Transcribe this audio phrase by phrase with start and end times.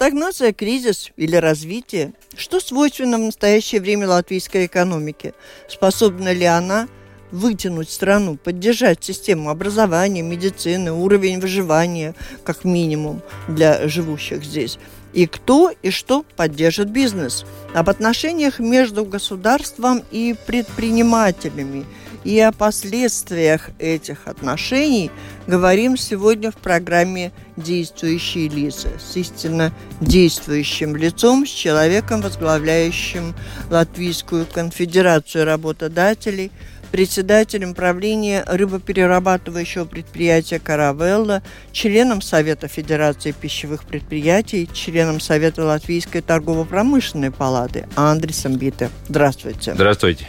[0.00, 2.14] Стагнация, кризис или развитие?
[2.34, 5.34] Что свойственно в настоящее время латвийской экономике?
[5.68, 6.88] Способна ли она
[7.30, 14.78] вытянуть страну, поддержать систему образования, медицины, уровень выживания, как минимум, для живущих здесь?
[15.12, 17.44] И кто и что поддержит бизнес?
[17.74, 21.84] Об отношениях между государством и предпринимателями–
[22.24, 25.10] и о последствиях этих отношений
[25.46, 33.34] говорим сегодня в программе «Действующие лица» с истинно действующим лицом, с человеком, возглавляющим
[33.70, 36.50] Латвийскую конфедерацию работодателей,
[36.90, 47.86] председателем правления рыбоперерабатывающего предприятия «Каравелла», членом Совета Федерации пищевых предприятий, членом Совета Латвийской торгово-промышленной палаты
[47.94, 48.90] Андресом Бите.
[49.08, 49.74] Здравствуйте.
[49.74, 50.28] Здравствуйте.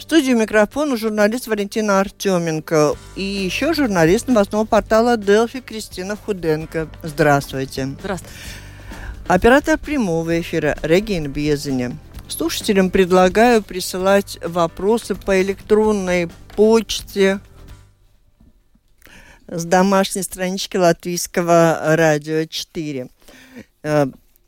[0.00, 6.88] В студии микрофона журналист Валентина Артеменко и еще журналист новостного портала Делфи Кристина Худенко.
[7.02, 7.84] Здравствуйте.
[8.00, 8.34] Здравствуйте.
[9.28, 11.98] Оператор прямого эфира Регина Безиня.
[12.28, 17.38] Слушателям предлагаю присылать вопросы по электронной почте
[19.48, 23.06] с домашней странички Латвийского радио 4.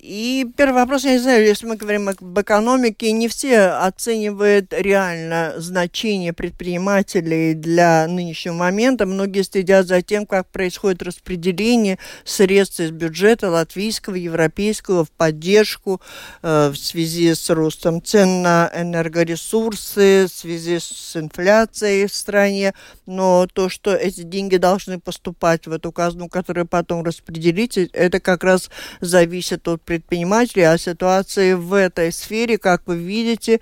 [0.02, 5.54] И первый вопрос, я не знаю, если мы говорим об экономике, не все оценивают реально
[5.58, 9.06] значение предпринимателей для нынешнего момента.
[9.06, 16.00] Многие следят за тем, как происходит распределение средств из бюджета латвийского, европейского в поддержку
[16.42, 22.74] э, в связи с ростом цен на энергоресурсы, в связи с инфляцией в стране.
[23.06, 28.42] Но то, что эти деньги должны поступать в эту казну, которую потом распределить, это как
[28.42, 28.68] раз
[29.00, 32.56] зависит от предпринимателей о ситуации в этой сфере.
[32.56, 33.60] Как вы видите,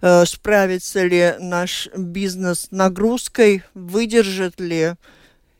[0.00, 4.92] э, справится ли наш бизнес нагрузкой, выдержит ли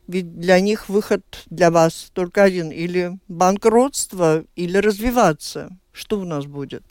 [0.07, 2.69] ведь для них выход для вас только один.
[2.69, 5.69] Или банкротство, или развиваться.
[5.91, 6.83] Что у нас будет?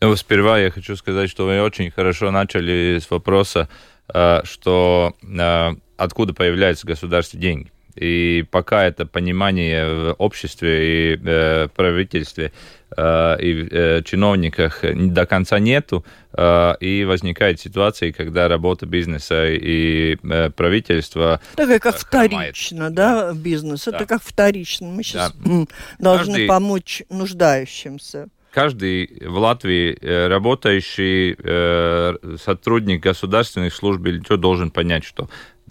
[0.00, 3.68] Ну, сперва я хочу сказать, что вы очень хорошо начали с вопроса,
[4.14, 7.72] э, что э, откуда появляются государственные деньги.
[8.00, 12.50] И пока это понимание в обществе и э, правительстве
[12.96, 20.16] э, и э, чиновниках до конца нету, э, и возникает ситуация, когда работа бизнеса и
[20.22, 21.42] э, правительства...
[21.56, 23.84] Такая как вторично, да, бизнес.
[23.84, 23.96] Да.
[23.96, 24.88] Это как вторично.
[24.88, 25.66] Мы сейчас да.
[25.98, 26.46] должны Каждый...
[26.46, 35.04] помочь нуждающимся каждый в Латвии э, работающий э, сотрудник государственных служб или что должен понять,
[35.04, 35.28] что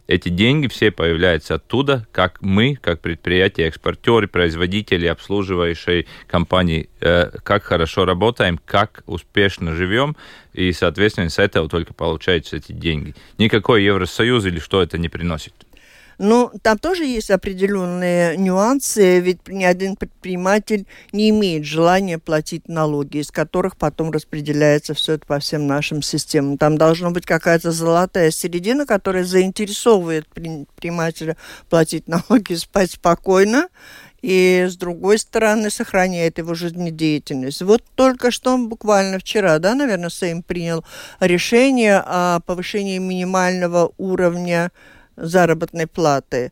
[0.09, 7.63] эти деньги все появляются оттуда, как мы, как предприятия, экспортеры, производители, обслуживающие компании, э, как
[7.63, 10.17] хорошо работаем, как успешно живем,
[10.51, 13.13] и, соответственно, с этого только получаются эти деньги.
[13.37, 15.53] Никакой Евросоюз или что это не приносит.
[16.19, 23.19] Ну, там тоже есть определенные нюансы, ведь ни один предприниматель не имеет желания платить налоги,
[23.19, 26.57] из которых потом распределяется все это по всем нашим системам.
[26.57, 31.37] Там должна быть какая-то золотая середина, которая заинтересовывает предпринимателя
[31.69, 33.69] платить налоги, спать спокойно,
[34.21, 37.61] и, с другой стороны, сохраняет его жизнедеятельность.
[37.61, 40.83] Вот только что буквально вчера, да, наверное, Сейм принял
[41.21, 44.71] решение о повышении минимального уровня
[45.21, 46.51] заработной платы.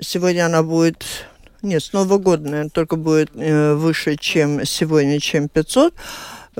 [0.00, 1.04] Сегодня она будет
[1.60, 5.92] нет, с Нового года, наверное, только будет э, выше, чем сегодня, чем 500.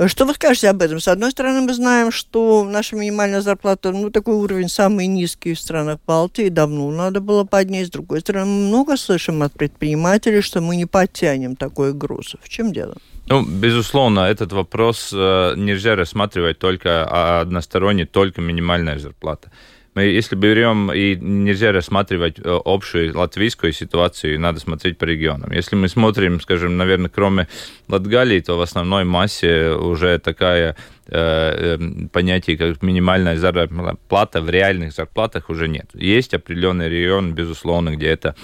[0.07, 1.01] Что вы скажете об этом?
[1.01, 5.61] С одной стороны, мы знаем, что наша минимальная зарплата, ну, такой уровень самый низкий в
[5.61, 7.89] странах Балтии, давно надо было поднять.
[7.89, 12.37] С другой стороны, мы много слышим от предпринимателей, что мы не подтянем такой груз.
[12.43, 12.95] В чем дело?
[13.27, 19.51] Ну, безусловно, этот вопрос э, нельзя рассматривать только а, односторонне, только минимальная зарплата.
[19.99, 25.51] Мы, если берем, и нельзя рассматривать э, общую латвийскую ситуацию, надо смотреть по регионам.
[25.51, 27.49] Если мы смотрим, скажем, наверное, кроме
[27.89, 30.77] Латгалии, то в основной массе уже такая
[31.09, 35.91] э, э, понятие, как минимальная заработная плата в реальных зарплатах уже нет.
[35.95, 38.37] Есть определенный регион, безусловно, где это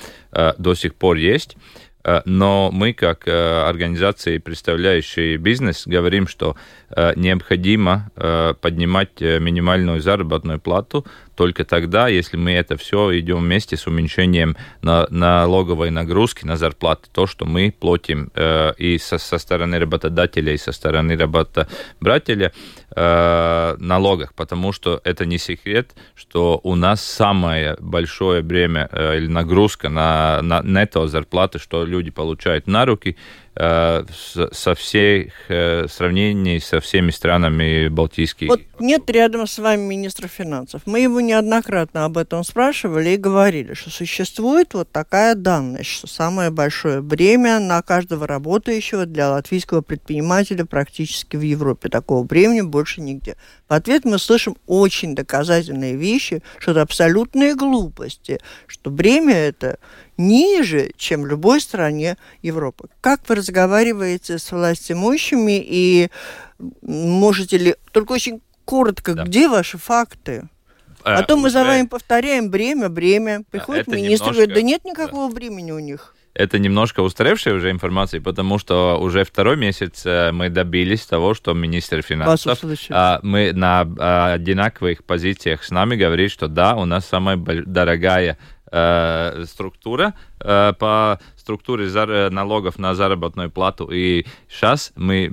[0.59, 1.57] до сих пор есть.
[2.05, 6.57] Э, но мы, как э, организации, представляющие бизнес, говорим, что
[6.91, 8.11] э, необходимо
[8.61, 11.05] поднимать минимальную заработную плату
[11.35, 17.09] только тогда, если мы это все идем вместе с уменьшением на, налоговой нагрузки на зарплаты,
[17.13, 22.53] то, что мы платим э, и со, со стороны работодателя, и со стороны работодателя
[22.95, 29.27] э, налогах, потому что это не секрет, что у нас самое большое бремя э, или
[29.27, 33.17] нагрузка на, на нето зарплаты, что люди получают на руки,
[33.57, 38.49] со всех э, сравнений со всеми странами Балтийских.
[38.49, 40.83] Вот нет рядом с вами министра финансов.
[40.87, 46.51] Мы его неоднократно об этом спрашивали и говорили, что существует вот такая данность, что самое
[46.51, 51.89] большое бремя на каждого работающего для латвийского предпринимателя практически в Европе.
[51.89, 53.37] Такого бремени больше нигде.
[53.69, 59.79] В ответ мы слышим очень доказательные вещи, что это абсолютные глупости, что бремя это
[60.17, 62.89] ниже, чем в любой стране Европы.
[63.01, 66.11] Как вы разговариваете с властимущими и
[66.83, 69.25] можете ли, только очень коротко, да.
[69.25, 70.49] где ваши факты?
[71.03, 71.53] А, а то мы уже...
[71.53, 73.43] за вами повторяем бремя, бремя.
[73.51, 75.35] Приходит это министр и говорит, да нет никакого да.
[75.35, 80.51] бремени у них это немножко устаревшая уже информация, потому что уже второй месяц э, мы
[80.51, 82.59] добились того, что министр финансов
[82.91, 88.39] а, мы на а, одинаковых позициях с нами говорит, что да, у нас самая дорогая
[88.77, 91.89] Э, структура э, по структуре
[92.31, 93.89] налогов на заработную плату.
[93.93, 95.31] И сейчас мы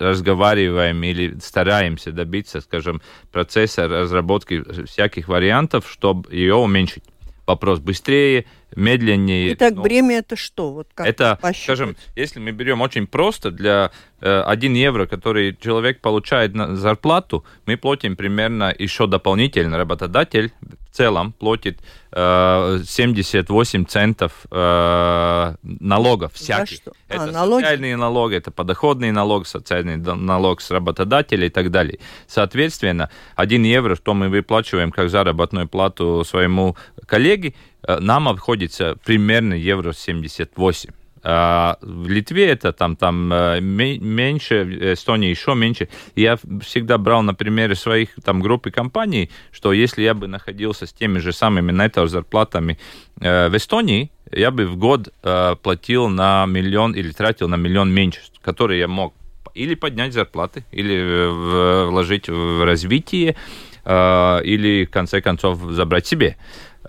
[0.00, 3.00] разговариваем или стараемся добиться, скажем,
[3.30, 7.04] процесса разработки всяких вариантов, чтобы ее уменьшить.
[7.46, 9.54] Вопрос быстрее, медленнее.
[9.54, 10.72] Итак, ну, бремя это что?
[10.72, 13.90] Вот как это, скажем, если мы берем очень просто, для
[14.20, 20.52] э, 1 евро, который человек получает на зарплату, мы платим примерно еще дополнительно, работодатель
[20.92, 21.80] в целом платит
[22.12, 26.76] э, 78 центов э, налогов всяких.
[26.76, 26.92] что?
[27.08, 27.62] А, это налоги?
[27.62, 31.98] социальные налоги, это подоходный налог, социальный налог с работодателя и так далее.
[32.26, 36.76] Соответственно, 1 евро, что мы выплачиваем как заработную плату своему
[37.06, 37.54] коллеге,
[37.86, 40.90] нам обходится примерно евро 78.
[41.24, 45.88] А в Литве это там, там э, меньше, Эстония еще меньше.
[46.16, 50.86] Я всегда брал на примере своих там групп и компаний, что если я бы находился
[50.86, 52.78] с теми же самыми нето зарплатами
[53.20, 57.92] э, в Эстонии, я бы в год э, платил на миллион или тратил на миллион
[57.92, 59.14] меньше, который я мог
[59.54, 63.36] или поднять зарплаты, или э, вложить в развитие,
[63.84, 66.36] э, или в конце концов забрать себе.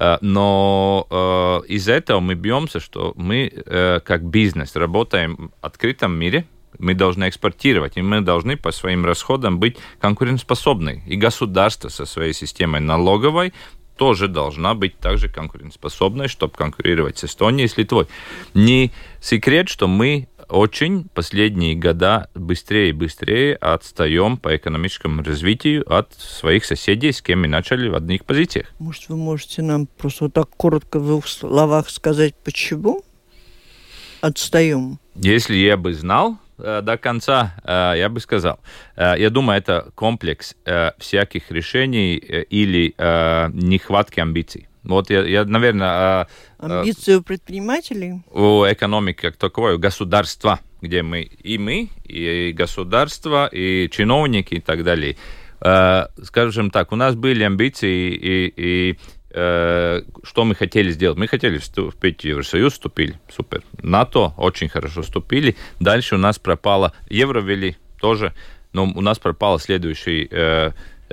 [0.03, 6.13] Э, но э, из этого мы бьемся, что мы э, как бизнес работаем в открытом
[6.13, 6.45] мире,
[6.79, 11.03] мы должны экспортировать, и мы должны по своим расходам быть конкурентоспособны.
[11.07, 13.53] И государство со своей системой налоговой
[13.95, 18.07] тоже должна быть также конкурентоспособной, чтобы конкурировать с Эстонией и с Литвой.
[18.53, 18.91] Не
[19.21, 26.65] секрет, что мы очень последние года быстрее и быстрее отстаем по экономическому развитию от своих
[26.65, 28.67] соседей, с кем мы начали в одних позициях.
[28.77, 33.03] Может, вы можете нам просто вот так коротко в двух словах сказать, почему
[34.21, 34.99] отстаем?
[35.15, 38.59] Если я бы знал, э, до конца, э, я бы сказал.
[38.95, 40.55] Э, я думаю, это комплекс
[40.99, 42.93] всяких решений или
[43.53, 44.67] нехватки амбиций.
[44.83, 45.87] Вот я, я наверное...
[45.87, 46.27] А,
[46.59, 48.21] а, Амбицию предпринимателей?
[48.31, 54.59] У экономики как таковой, у государства, где мы и мы, и государство, и чиновники и
[54.59, 55.15] так далее.
[55.61, 58.97] А, скажем так, у нас были амбиции и, и
[59.35, 61.17] что мы хотели сделать?
[61.17, 63.63] Мы хотели вступить в Евросоюз, вступили, супер.
[63.81, 65.55] НАТО очень хорошо вступили.
[65.79, 68.35] Дальше у нас пропало, евро ввели тоже,
[68.73, 70.29] но у нас пропало следующий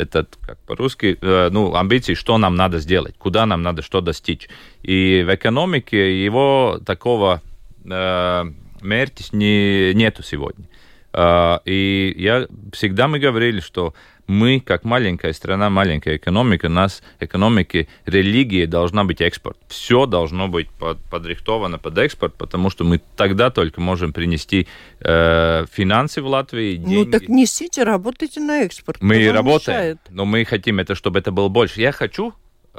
[0.00, 4.48] этот, как по-русски, э, ну, амбиции, что нам надо сделать, куда нам надо что достичь.
[4.82, 7.42] И в экономике его такого
[7.84, 8.44] э,
[8.80, 10.64] мерти не, нету сегодня.
[11.12, 13.94] Э, и я, всегда мы говорили, что
[14.30, 19.58] мы, как маленькая страна, маленькая экономика, у нас экономики, религии должна быть экспорт.
[19.68, 24.68] Все должно быть под, подрихтовано под экспорт, потому что мы тогда только можем принести
[25.00, 27.04] э, финансы в Латвии, ну, деньги.
[27.04, 29.02] Ну так несите, работайте на экспорт.
[29.02, 29.98] Мы работаем, мешает?
[30.10, 31.80] но мы хотим это, чтобы это было больше.
[31.80, 32.32] Я хочу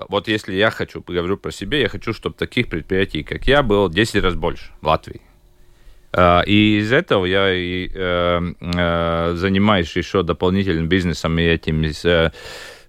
[0.07, 3.91] вот если я хочу, говорю про себя, я хочу, чтобы таких предприятий, как я, было
[3.91, 5.21] 10 раз больше в Латвии.
[6.13, 11.91] А, и из этого я и, э, э, занимаюсь еще дополнительным бизнесом и этими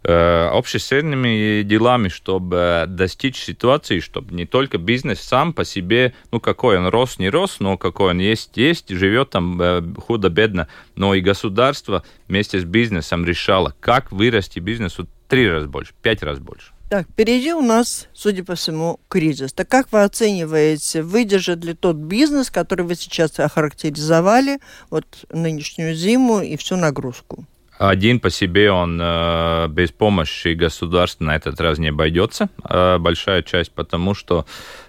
[0.05, 6.79] э, общественными делами, чтобы достичь ситуации, чтобы не только бизнес сам по себе, ну какой
[6.79, 12.03] он рос, не рос, но какой он есть, есть, живет там худо-бедно, но и государство
[12.27, 16.72] вместе с бизнесом решало, как вырасти бизнесу три раза больше, пять раз больше.
[16.93, 19.55] Так, впереди у нас, судя по всему, кризис.
[19.55, 24.59] Так как вы оцениваете, выдержит ли тот бизнес, который вы сейчас охарактеризовали,
[24.91, 27.47] вот нынешнюю зиму и всю нагрузку?
[27.79, 33.43] один по себе он э, без помощи государства на этот раз не обойдется, э, большая
[33.43, 34.45] часть, потому что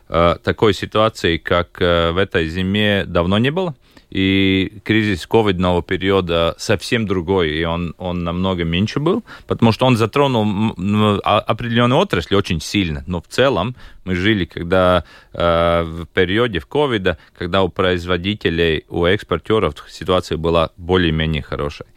[0.10, 3.76] э, такой ситуации, как э, в этой зиме, давно не было
[4.14, 9.98] и кризис ковидного периода совсем другой, и он, он намного меньше был, потому что он
[9.98, 10.76] затронул
[11.24, 15.04] а, определенные отрасли очень сильно, но в целом мы жили, когда
[15.34, 21.88] э, в периоде в ковида, когда у производителей, у экспортеров ситуация была более-менее хорошая.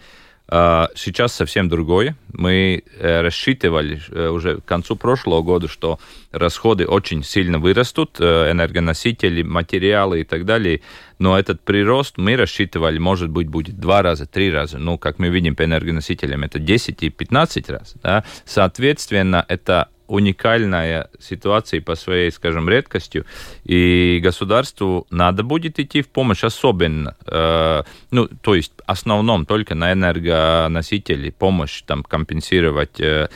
[0.48, 2.16] А, сейчас совсем другое.
[2.32, 5.98] Мы э, рассчитывали э, уже к концу прошлого года, что
[6.30, 10.82] расходы очень сильно вырастут, э, энергоносители, материалы и так далее.
[11.18, 14.78] Но этот прирост мы рассчитывали, может быть, будет два раза, три раза.
[14.78, 17.94] Ну, как мы видим по энергоносителям, это 10 и 15 раз.
[18.02, 18.22] Да?
[18.44, 23.24] Соответственно, это уникальная ситуация по своей, скажем, редкостью,
[23.64, 29.92] и государству надо будет идти в помощь особенно, э, ну, то есть основном только на
[29.92, 33.28] энергоносители помощь там компенсировать э,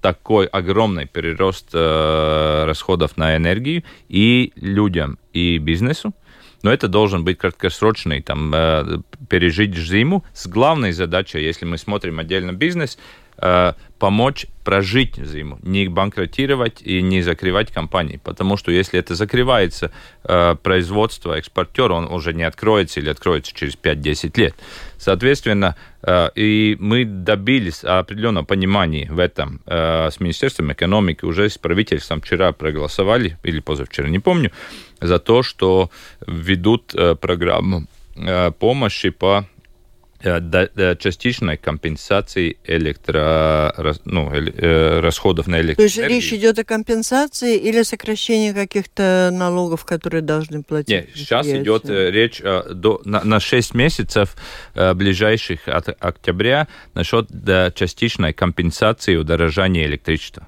[0.00, 6.12] такой огромный перерост э, расходов на энергию и людям, и бизнесу.
[6.62, 8.98] Но это должен быть краткосрочный, там, э,
[9.28, 12.98] пережить зиму с главной задачей, если мы смотрим отдельно бизнес,
[13.98, 18.20] помочь прожить зиму, не банкротировать и не закрывать компании.
[18.22, 19.90] Потому что если это закрывается,
[20.24, 24.54] э, производство, экспортер, он уже не откроется или откроется через 5-10 лет.
[24.98, 32.20] Соответственно, э, и мы добились определенного понимания в этом с Министерством экономики, уже с правительством
[32.20, 34.50] вчера проголосовали, или позавчера, не помню,
[35.00, 35.90] за то, что
[36.26, 37.86] ведут программу
[38.58, 39.51] помощи по Э,
[40.22, 43.74] частичной компенсации электро,
[44.04, 45.76] ну, э, расходов на электроэнергию.
[45.76, 50.88] То есть речь идет о компенсации или сокращении каких-то налогов, которые должны платить?
[50.88, 54.36] Нет, сейчас идет э, речь до, на, на 6 месяцев
[54.74, 57.28] ближайших от октября насчет
[57.74, 60.46] частичной компенсации удорожания электричества.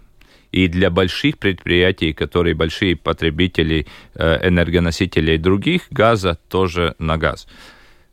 [0.53, 7.49] И для больших предприятий, которые большие потребители энергоносителей других, газа тоже на газ.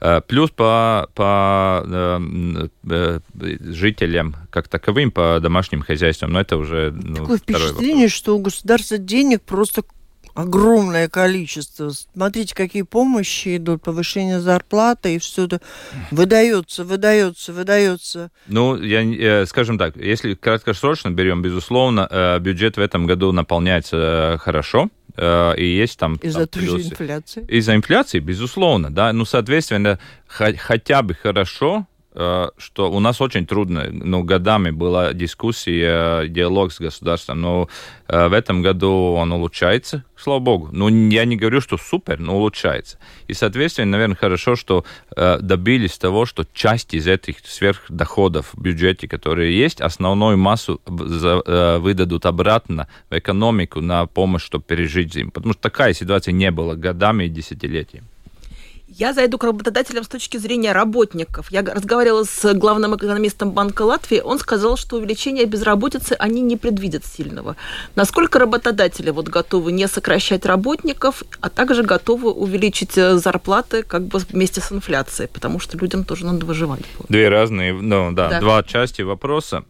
[0.01, 3.19] Э, плюс по, по э, э,
[3.59, 8.11] жителям как таковым, по домашним хозяйствам, но это уже ну, Такое впечатление, вопрос.
[8.11, 9.83] что у государства денег просто
[10.33, 11.89] огромное количество.
[11.89, 15.61] Смотрите, какие помощи идут, повышение зарплаты, и все это
[16.11, 18.31] выдается, выдается, выдается.
[18.47, 25.53] Ну, я, скажем так, если краткосрочно берем, безусловно, бюджет в этом году наполняется хорошо, Э,
[25.57, 26.15] и есть там...
[26.15, 27.45] Из-за той же инфляции?
[27.47, 29.11] Из-за инфляции, безусловно, да.
[29.13, 36.27] Ну, соответственно, хотя бы хорошо, Э, что у нас очень трудно, ну, годами была дискуссия,
[36.27, 37.69] диалог с государством, но
[38.07, 40.69] э, в этом году он улучшается, слава богу.
[40.73, 42.97] Ну, я не говорю, что супер, но улучшается.
[43.27, 44.83] И, соответственно, наверное, хорошо, что
[45.15, 52.25] э, добились того, что часть из этих сверхдоходов в бюджете, которые есть, основную массу выдадут
[52.25, 55.31] обратно в экономику на помощь, чтобы пережить зиму.
[55.31, 58.07] Потому что такая ситуация не была годами и десятилетиями.
[58.93, 61.49] Я зайду к работодателям с точки зрения работников.
[61.49, 64.19] Я разговаривала с главным экономистом Банка Латвии.
[64.19, 67.55] Он сказал, что увеличение безработицы они не предвидят сильного.
[67.95, 74.19] Насколько работодатели вот готовы не сокращать работников, а также готовы увеличить э, зарплаты как бы
[74.19, 76.81] вместе с инфляцией, потому что людям тоже надо выживать.
[77.07, 78.39] Две разные, ну да, да.
[78.41, 79.63] два части вопроса.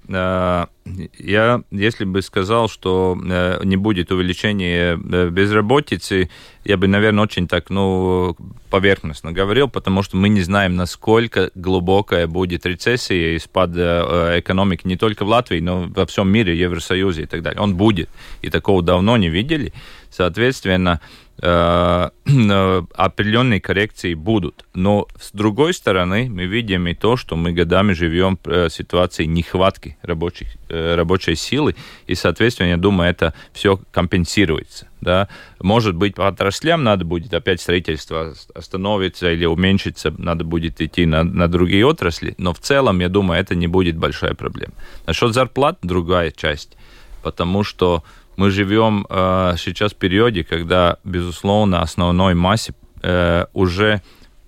[1.18, 6.30] Я, если бы сказал, что э, не будет увеличения э, безработицы,
[6.64, 8.36] я бы, наверное, очень так, ну,
[8.70, 14.82] поверхностно говорил, потому что мы не знаем, насколько глубокая будет рецессия и спад э, экономики
[14.86, 17.62] не только в Латвии, но во всем мире, Евросоюзе и так далее.
[17.62, 18.10] Он будет,
[18.42, 19.74] и такого давно не видели.
[20.10, 21.00] Соответственно,
[22.96, 24.64] определенные коррекции будут.
[24.76, 29.26] Но с другой стороны, мы видим и то, что мы годами живем в э, ситуации
[29.26, 34.88] нехватки рабочих, э, рабочей силы, и, соответственно, я думаю, это все компенсируется.
[35.02, 35.30] Да?
[35.60, 41.24] Может быть, по отраслям надо будет опять строительство остановиться или уменьшиться, надо будет идти на,
[41.24, 44.74] на другие отрасли, но в целом, я думаю, это не будет большая проблема.
[45.08, 46.78] Насчет зарплат другая часть,
[47.24, 48.04] потому что
[48.38, 54.02] мы живем э, сейчас в периоде, когда, безусловно, основной массе э, уже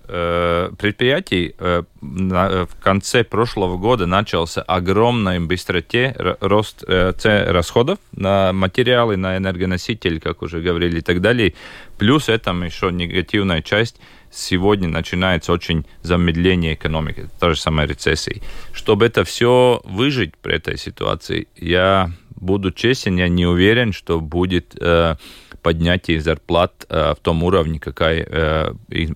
[0.07, 7.13] э, предприятий э, на, э, в конце прошлого года начался огромной быстроте рост э,
[7.51, 11.53] расходов на материалы, на энергоносители, как уже говорили, и так далее.
[11.97, 13.99] Плюс этому еще негативная часть
[14.31, 18.41] сегодня начинается очень замедление экономики, та же самая рецессия.
[18.73, 22.11] Чтобы это все выжить при этой ситуации, я
[22.43, 25.15] буду честен, я не уверен, что будет э,
[25.63, 28.73] поднятие зарплат э, в том уровне, какая э,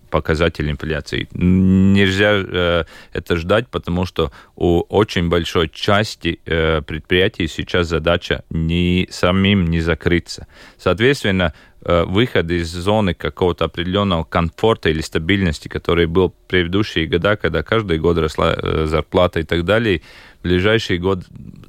[0.09, 1.27] показатель инфляции.
[1.33, 9.07] Нельзя э, это ждать, потому что у очень большой части э, предприятий сейчас задача не
[9.11, 10.47] самим не закрыться.
[10.77, 17.35] Соответственно, э, выход из зоны какого-то определенного комфорта или стабильности, который был в предыдущие года,
[17.35, 20.01] когда каждый год росла э, зарплата и так далее,
[20.39, 21.25] в ближайший год,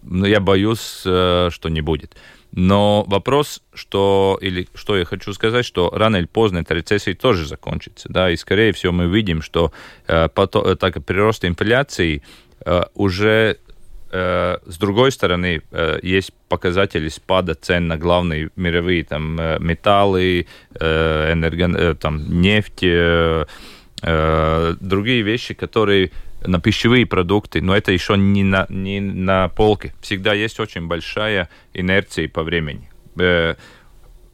[0.09, 2.17] ну, я боюсь, э, что не будет.
[2.53, 7.47] Но вопрос, что, или что я хочу сказать, что рано или поздно эта рецессия тоже
[7.47, 9.71] закончится, да, и скорее всего мы видим, что
[10.07, 12.23] э, потом, э, так прирост инфляции
[12.65, 13.59] э, уже
[14.11, 20.47] э, с другой стороны э, есть показатели спада цен на главные мировые там э, металлы,
[20.81, 23.45] э, энерго, э, там нефть, э,
[24.81, 26.13] другие вещи, которые
[26.43, 29.95] на пищевые продукты, но это еще не на, не на полке.
[30.01, 32.91] Всегда есть очень большая инерция по времени.
[33.19, 33.57] Э,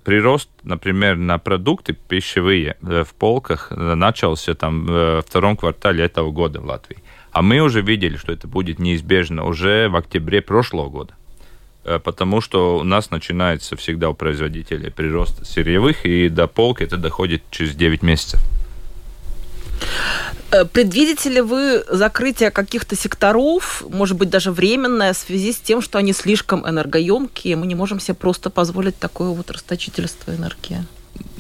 [0.04, 6.60] прирост, например, на продукты пищевые э, в полках начался там в втором квартале этого года
[6.60, 6.98] в Латвии.
[7.32, 11.14] А мы уже видели, что это будет неизбежно уже в октябре прошлого года
[11.84, 16.96] э, потому что у нас начинается всегда у производителей прирост сырьевых, и до полки это
[16.96, 18.40] доходит через 9 месяцев.
[20.50, 25.82] Э, предвидите ли вы закрытие каких-то секторов, может быть, даже временное, в связи с тем,
[25.82, 30.84] что они слишком энергоемкие, мы не можем себе просто позволить такое вот расточительство энергии?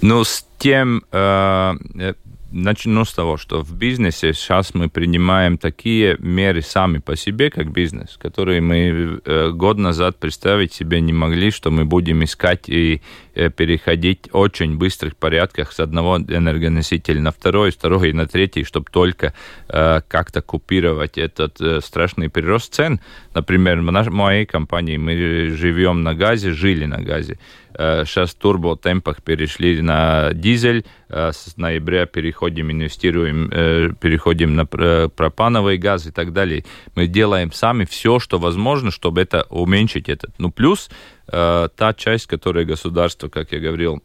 [0.00, 2.14] Ну, с тем, э, э
[2.54, 7.72] начну с того, что в бизнесе сейчас мы принимаем такие меры сами по себе, как
[7.72, 13.02] бизнес, которые мы э, год назад представить себе не могли, что мы будем искать и
[13.34, 18.86] переходить в очень быстрых порядках с одного энергоносителя на второй, с второй на третий, чтобы
[18.90, 19.34] только
[19.68, 23.00] э, как-то купировать этот э, страшный прирост цен.
[23.34, 27.38] Например, в нашей, моей компании мы живем на газе, жили на газе.
[27.76, 33.48] Сейчас в турбо-темпах перешли на дизель, с ноября переходим, инвестируем,
[33.96, 36.64] переходим на пропановый газ и так далее.
[36.94, 40.38] Мы делаем сами все, что возможно, чтобы это уменьшить этот.
[40.38, 40.88] Ну, плюс
[41.26, 44.02] та часть, которая государство, как я говорил,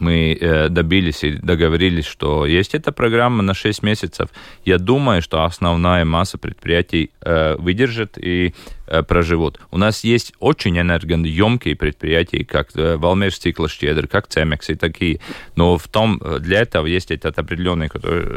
[0.00, 4.30] мы э, добились и договорились, что есть эта программа на 6 месяцев.
[4.64, 8.54] Я думаю, что основная масса предприятий э, выдержит и
[8.86, 9.60] э, проживут.
[9.70, 15.20] У нас есть очень энергоемкие предприятия, как Валмер Стиклоштедр, как Цемекс и такие.
[15.56, 17.88] Но в том, для этого есть этот определенный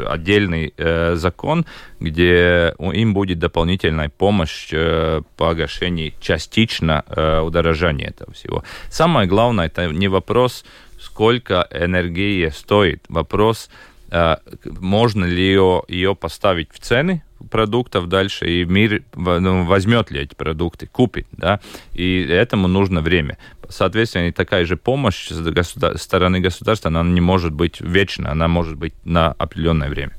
[0.06, 0.74] отдельный
[1.16, 1.64] закон,
[2.00, 7.04] где им будет дополнительная помощь по погашении частично
[7.44, 8.64] удорожания этого всего.
[8.90, 10.64] Самое главное, это не вопрос
[11.12, 13.04] сколько энергии стоит.
[13.08, 13.68] Вопрос,
[14.10, 20.20] э, можно ли ее, ее поставить в цены продуктов дальше, и мир ну, возьмет ли
[20.20, 21.60] эти продукты, купит, да,
[21.92, 23.36] и этому нужно время.
[23.68, 28.48] Соответственно, и такая же помощь с государ- стороны государства, она не может быть вечно, она
[28.48, 30.12] может быть на определенное время.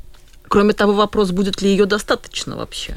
[0.48, 2.96] Кроме того, вопрос, будет ли ее достаточно вообще?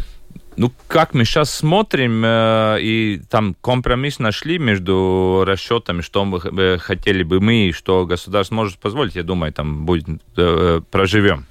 [0.56, 6.78] Ну, как мы сейчас смотрим, э, и там компромисс нашли между расчетами, что мы э,
[6.78, 11.44] хотели бы мы, и что государство может позволить, я думаю, там будет, э, проживем.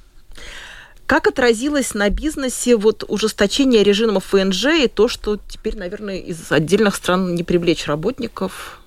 [1.05, 6.95] Как отразилось на бизнесе вот ужесточение режима ФНЖ и то, что теперь, наверное, из отдельных
[6.95, 8.81] стран не привлечь работников?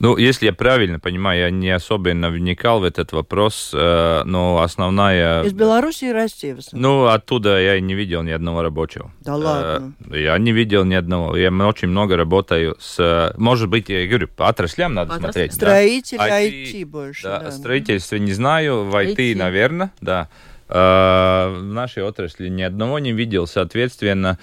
[0.00, 5.42] Ну, если я правильно понимаю, я не особенно вникал в этот вопрос, э, но основная...
[5.42, 6.56] Из Беларуси и России.
[6.72, 9.10] Ну, оттуда я не видел ни одного рабочего.
[9.20, 9.94] Да ладно?
[10.10, 11.36] Э, я не видел ни одного.
[11.36, 13.34] Я очень много работаю с...
[13.36, 15.32] Может быть, я говорю, по отраслям надо Отрасль.
[15.32, 15.54] смотреть.
[15.54, 16.42] Строители, да?
[16.42, 17.22] IT, IT больше.
[17.24, 17.50] Да, да.
[17.50, 19.36] строительство не знаю, в IT, IT.
[19.36, 20.28] наверное, да.
[20.68, 24.38] Э, в нашей отрасли ни одного не видел, соответственно...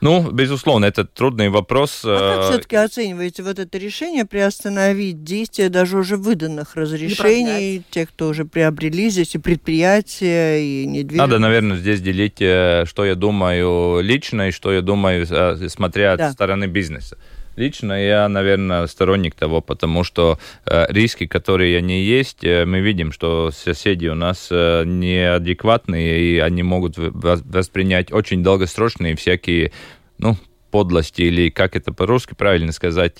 [0.00, 2.02] Ну, безусловно, это трудный вопрос.
[2.04, 8.08] А как э, все-таки оцениваете вот это решение приостановить действие даже уже выданных разрешений, тех,
[8.08, 11.18] кто уже приобрели здесь и предприятия, и недвижимость?
[11.18, 16.16] Надо, наверное, здесь делить, э, что я думаю лично и что я думаю, э, смотря
[16.16, 16.28] да.
[16.28, 17.18] от стороны бизнеса.
[17.60, 23.12] Лично я, наверное, сторонник того, потому что э, риски, которые они есть, э, мы видим,
[23.12, 29.72] что соседи у нас э, неадекватные, и они могут воспринять очень долгосрочные всякие,
[30.16, 30.38] ну,
[30.70, 33.18] подлости, или как это по-русски правильно сказать.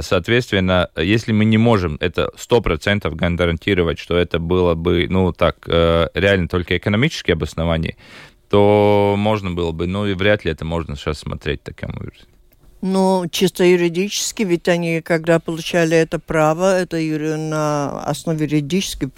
[0.00, 5.66] Соответственно, если мы не можем это сто процентов гарантировать, что это было бы, ну, так,
[5.66, 7.96] реально только экономические обоснования,
[8.48, 12.28] то можно было бы, ну, и вряд ли это можно сейчас смотреть таким образом.
[12.86, 16.98] Ну, чисто юридически, ведь они, когда получали это право, это
[17.38, 19.08] на основе юридической,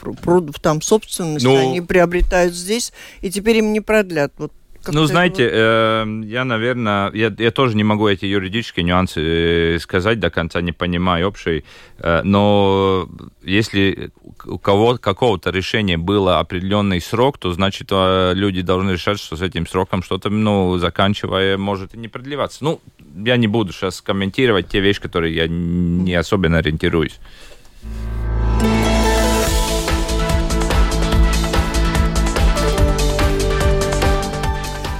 [0.60, 4.32] там собственности, ну, они приобретают здесь, и теперь им не продлят.
[4.38, 4.52] Вот
[4.92, 10.20] Ну, знаете, э, я, наверное, я, я тоже не могу эти юридические нюансы э, сказать
[10.20, 11.64] до конца, не понимаю общий,
[11.98, 13.08] э, но
[13.42, 14.10] если
[14.44, 19.42] у кого какого-то решения было определенный срок, то значит э, люди должны решать, что с
[19.42, 22.64] этим сроком что-то, ну, заканчивая, может и не продлеваться.
[22.64, 22.80] Ну,
[23.24, 27.18] я не буду сейчас комментировать те вещи, которые я не особенно ориентируюсь.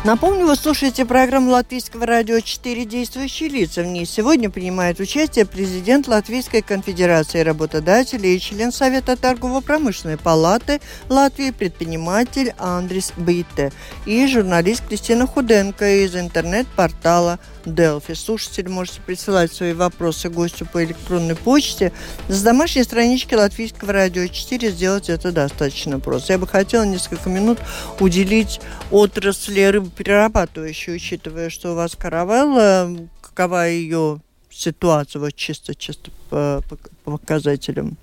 [0.07, 3.83] Напомню, вы слушаете программу Латвийского радио «Четыре действующие лица».
[3.83, 11.51] В ней сегодня принимает участие президент Латвийской конфедерации работодателей и член Совета торгово-промышленной палаты Латвии
[11.51, 13.73] предприниматель Андрис Бите
[14.05, 18.15] и журналист Кристина Худенко из интернет-портала Делфи.
[18.15, 21.93] Слушатели можете присылать свои вопросы гостю по электронной почте.
[22.29, 26.35] С домашней странички Латвийского радио 4 сделать это достаточно просто.
[26.35, 27.59] Я бы хотела несколько минут
[28.01, 36.63] уделить отрасли рыбоперерабатывающей, учитывая, что у вас каравелла, какова ее ситуация, вот чисто, чисто по,
[37.05, 37.97] по показателям?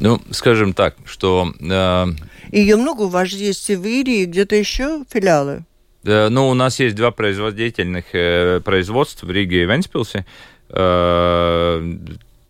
[0.00, 1.52] Ну, скажем так, что...
[1.60, 2.06] Э...
[2.50, 5.64] Ее много, у вас есть и в Ирии, где-то еще филиалы?
[6.04, 10.26] Ну, у нас есть два производительных э, производства в Риге и Венспилсе.
[10.68, 11.96] Э,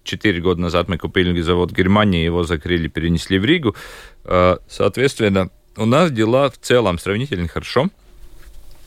[0.03, 3.77] четыре года назад мы купили завод в Германии, его закрыли, перенесли в Ригу.
[4.25, 7.89] Э, соответственно, у нас дела в целом сравнительно хорошо.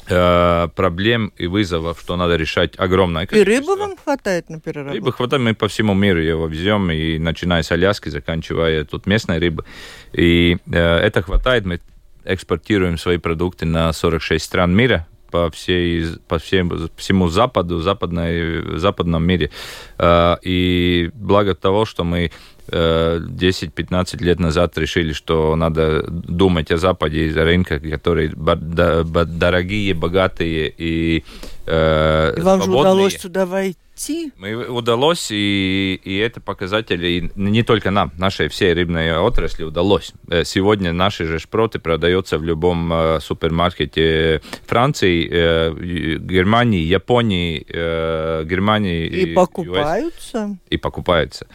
[0.08, 3.52] Проблем и вызовов, что надо решать огромное количество.
[3.52, 4.96] И рыбы вам хватает на переработку?
[4.96, 9.40] Рыбы хватает, мы по всему миру его везем, и начиная с Аляски, заканчивая тут местной
[9.40, 9.66] рыбы.
[10.14, 11.82] И это хватает, мы
[12.28, 19.26] экспортируем свои продукты на 46 стран мира, по, всей, по всем, всему Западу, западной, западном
[19.26, 19.52] мире.
[19.98, 22.32] А, и благо того, что мы
[22.70, 30.74] 10-15 э, лет назад решили, что надо думать о Западе из рынка, которые дорогие, богатые
[30.78, 31.24] и
[31.66, 32.64] э, и Вам свободные.
[32.64, 33.78] же удалось туда войти?
[33.98, 34.32] Идти.
[34.38, 40.14] Мы удалось, и, и это показатели и не только нам, нашей всей рыбной отрасли удалось.
[40.30, 49.08] Э, сегодня наши же шпроты продаются в любом э, супермаркете Франции, э, Германии, Японии, Германии.
[49.08, 50.38] И, и покупаются.
[50.38, 51.48] US, и покупаются.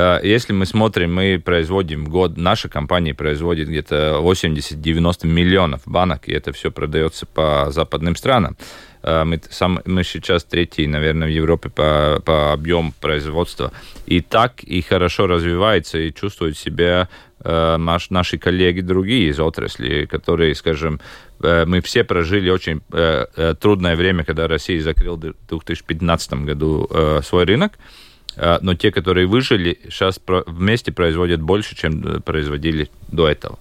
[0.00, 6.32] Э, если мы смотрим, мы производим год, наша компания производит где-то 80-90 миллионов банок, и
[6.32, 8.56] это все продается по западным странам.
[9.02, 13.72] Э, мы, сам, мы сейчас третий, наверное, в Европе по, по объему производства.
[14.06, 17.08] И так и хорошо развивается и чувствуют себя
[17.44, 21.00] э, наш, наши коллеги другие из отрасли, которые, скажем,
[21.42, 22.82] мы все прожили очень
[23.60, 26.86] трудное время, когда Россия закрыла в 2015 году
[27.22, 27.78] свой рынок
[28.36, 33.58] но те, которые выжили, сейчас вместе производят больше, чем производили до этого.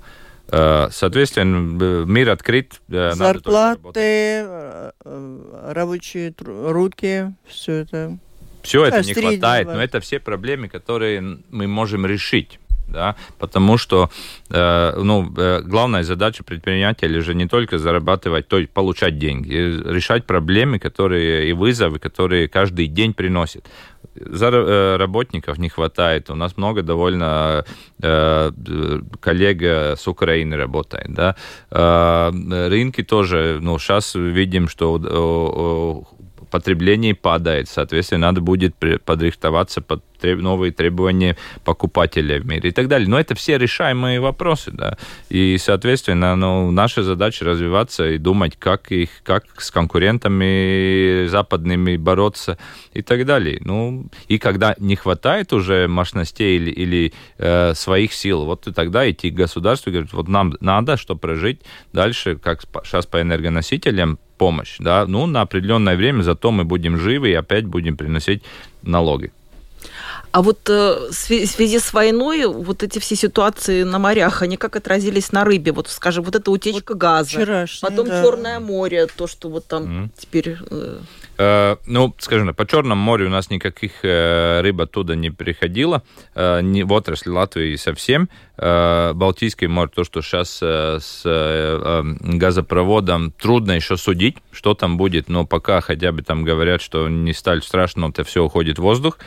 [0.51, 2.81] Э, соответственно, мир открыт.
[2.87, 8.17] Зарплаты, э, э, рабочие руки, все это.
[8.63, 12.59] Все это не хватает, но это все проблемы, которые мы можем решить
[12.91, 14.09] да, потому что
[14.49, 20.25] э, ну, э, главная задача предпринимателя же не только зарабатывать, то есть получать деньги, решать
[20.25, 23.65] проблемы, которые и вызовы, которые каждый день приносят.
[24.15, 27.63] Э, работников не хватает, у нас много довольно
[28.01, 28.51] э,
[29.19, 31.35] коллег с Украины работает, да,
[31.71, 36.05] э, рынки тоже, ну, сейчас видим, что
[36.49, 43.07] потребление падает, соответственно, надо будет подрихтоваться под новые требования покупателя в мире и так далее.
[43.07, 44.97] Но это все решаемые вопросы, да.
[45.29, 52.57] И, соответственно, ну, наша задача развиваться и думать, как их, как с конкурентами западными бороться
[52.93, 53.59] и так далее.
[53.63, 59.31] Ну, и когда не хватает уже мощностей или, или э, своих сил, вот тогда идти
[59.31, 61.61] к государству и говорить, вот нам надо, чтобы прожить
[61.93, 67.29] дальше, как сейчас по энергоносителям, помощь, да, ну, на определенное время, зато мы будем живы
[67.29, 68.41] и опять будем приносить
[68.81, 69.31] налоги.
[70.31, 74.75] А вот э, в связи с войной вот эти все ситуации на морях, они как
[74.75, 75.71] отразились на рыбе?
[75.71, 78.23] Вот, скажем, вот эта утечка вот газа, потом да.
[78.23, 80.09] Черное море, то, что вот там mm.
[80.17, 80.57] теперь...
[80.69, 80.99] Э...
[81.39, 86.03] Э, ну, скажем, по Черному морю у нас никаких э, рыб оттуда не приходило,
[86.35, 88.29] э, не в отрасли Латвии совсем.
[88.57, 91.21] Балтийский море, то, что сейчас с
[92.19, 97.31] газопроводом, трудно еще судить, что там будет, но пока хотя бы там говорят, что не
[97.31, 99.17] сталь страшно, это все уходит в воздух.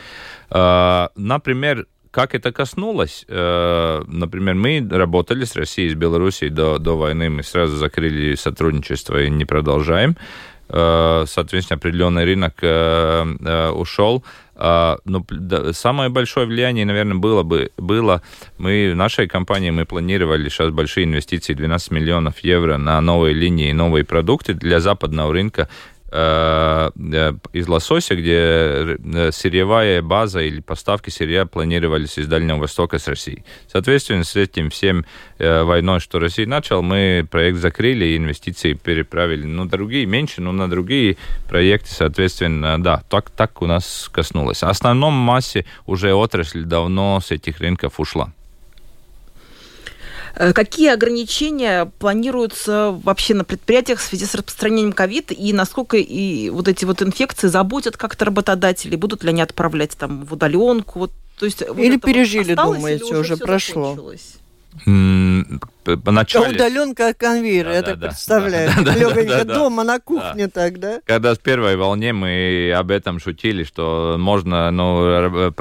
[0.51, 3.25] Например, как это коснулось?
[3.27, 9.31] Например, мы работали с Россией, с Белоруссией до, до войны, мы сразу закрыли сотрудничество и
[9.31, 10.15] не продолжаем.
[10.75, 14.23] Э, соответственно, определенный рынок э, ушел.
[14.55, 18.21] А, но да, самое большое влияние, наверное, было бы, было,
[18.57, 23.71] мы в нашей компании мы планировали сейчас большие инвестиции, 12 миллионов евро на новые линии,
[23.71, 25.69] новые продукты для западного рынка.
[26.15, 32.99] Э, э, из лосося, где э, сырьевая база или поставки сырья планировались из Дальнего Востока
[32.99, 33.43] с России.
[33.67, 35.05] Соответственно, с этим всем
[35.39, 39.47] войной, что Россия начал, мы проект закрыли и инвестиции переправили.
[39.47, 41.17] Ну, другие меньше, но на другие
[41.49, 44.61] проекты, соответственно, да, так, так у нас коснулось.
[44.61, 48.31] В основном массе уже отрасль давно с этих рынков ушла.
[50.35, 56.49] Э, какие ограничения планируются вообще на предприятиях в связи с распространением ковид и насколько и
[56.49, 58.97] вот эти вот инфекции заботят как-то работодателей?
[58.97, 60.99] Будут ли они отправлять там в удаленку?
[60.99, 63.91] Вот, то есть, или вот пережили, вот думаете, или уже, уже прошло?
[63.91, 64.35] Закончилось?
[65.83, 66.55] Поначале...
[66.55, 68.71] Удаленка конвейер, да, я да, так да, представляю.
[68.77, 70.51] Да, да, Легонько да, дома на кухне да.
[70.53, 70.99] тогда.
[71.05, 75.51] Когда в первой волне мы об этом шутили, что можно, ну,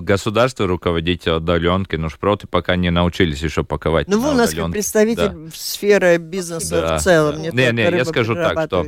[0.00, 4.70] государство руководить удаленки, но шпроты пока не научились еще паковать Ну, вы у нас как
[4.70, 5.50] представитель да.
[5.54, 7.50] сферы бизнеса да, в целом, да.
[7.50, 8.86] не, не Не, я скажу так, что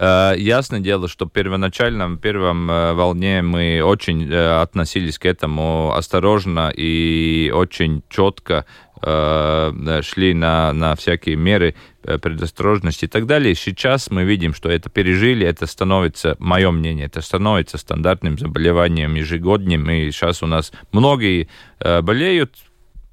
[0.00, 6.72] Uh, ясное дело, что первоначально, в первом uh, волне мы очень относились к этому осторожно
[6.74, 13.54] и очень четко Э, шли на, на всякие меры э, предосторожности и так далее.
[13.54, 19.88] Сейчас мы видим, что это пережили, это становится, мое мнение, это становится стандартным заболеванием ежегодным,
[19.90, 22.56] и сейчас у нас многие э, болеют,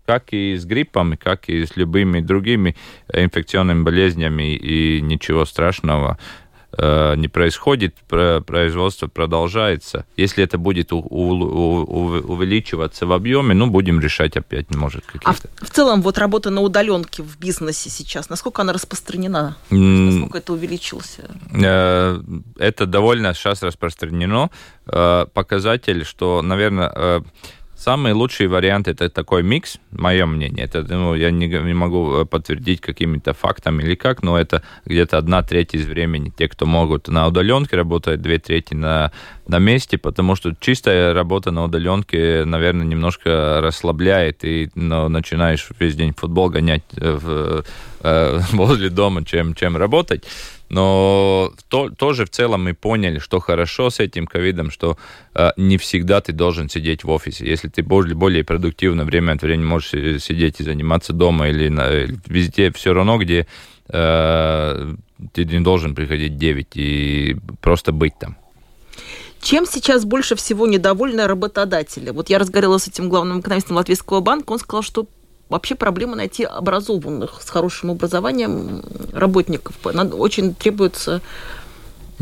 [0.06, 2.78] как и с гриппом, как и с любыми другими
[3.14, 6.47] инфекционными болезнями, и ничего страшного Э,
[6.78, 10.06] не происходит, производство продолжается.
[10.18, 15.30] Если это будет увеличиваться в объеме, ну, будем решать опять, может, какие-то.
[15.30, 19.56] А в, в целом, вот работа на удаленке в бизнесе сейчас, насколько она распространена?
[19.70, 21.18] Насколько это увеличилось?
[21.54, 22.22] Э,
[22.58, 24.50] это довольно сейчас распространено.
[24.88, 27.24] Э, показатель, что, наверное,
[27.78, 30.66] Самый лучший вариант это такой микс, мое мнение.
[30.66, 35.20] Это, ну, я не, не могу э, подтвердить какими-то фактами или как, но это где-то
[35.20, 36.34] одна треть из времени.
[36.36, 39.12] Те, кто могут на удаленке работать, две трети на,
[39.48, 45.96] на месте, потому что чистая работа на удаленке, наверное, немножко расслабляет, и ну, начинаешь весь
[45.96, 47.64] день футбол гонять э, в,
[48.02, 50.24] э, возле дома, чем, чем работать.
[50.70, 54.98] Но то, тоже в целом мы поняли, что хорошо с этим ковидом, что
[55.34, 57.48] э, не всегда ты должен сидеть в офисе.
[57.48, 59.90] Если ты более, более продуктивно время от времени можешь
[60.22, 61.90] сидеть и заниматься дома или на,
[62.28, 63.48] везде, все равно, где
[63.90, 64.96] э,
[65.34, 68.36] ты не должен приходить 9 и просто быть там.
[69.42, 72.10] Чем сейчас больше всего недовольны работодатели?
[72.10, 75.08] Вот я разговаривала с этим главным экономистом Латвийского банка, он сказал, что
[75.50, 78.84] вообще проблема найти образованных с хорошим образованием
[79.14, 79.76] работников.
[79.86, 81.22] Надо, очень требуется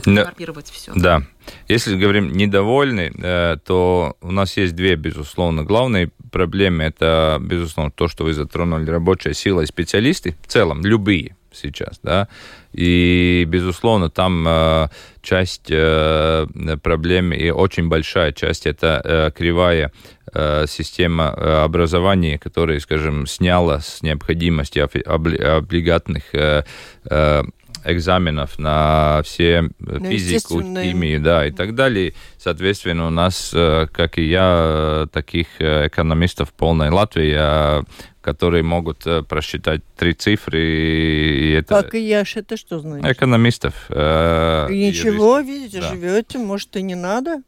[0.06, 0.92] информировать все.
[0.96, 1.24] Да.
[1.68, 6.84] Если говорим недовольны, э, то у нас есть две, безусловно, главные проблемы.
[6.84, 10.36] Это, безусловно, то, что вы затронули, рабочая сила и специалисты.
[10.44, 12.28] В целом, любые сейчас, да.
[12.74, 14.88] И, безусловно, там э,
[15.22, 16.46] часть э,
[16.84, 19.91] проблем и очень большая часть это э, кривая
[20.34, 26.63] э, система э, образования, которая, скажем, сняла с необходимости облигатных э,
[27.10, 27.44] э,
[27.86, 32.13] экзаменов на все ну, физику, химию, да, и так далее.
[32.38, 37.86] Соответственно, у нас, э, как и я, таких экономистов полной Латвии,
[38.26, 40.60] которые могут просчитать три цифры.
[40.60, 41.84] И это...
[41.84, 43.06] Как и я, это что значит?
[43.06, 43.74] Экономистов.
[43.90, 45.46] Э, ничего, юристов.
[45.46, 45.90] видите, да.
[45.90, 47.44] живете, может, и не надо?